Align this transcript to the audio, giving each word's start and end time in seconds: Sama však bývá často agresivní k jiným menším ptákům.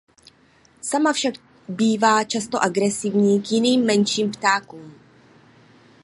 Sama 0.81 1.13
však 1.13 1.33
bývá 1.67 2.23
často 2.23 2.63
agresivní 2.63 3.41
k 3.41 3.51
jiným 3.51 3.85
menším 3.85 4.31
ptákům. 4.31 4.93